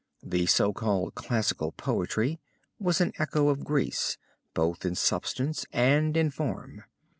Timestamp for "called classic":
0.73-1.59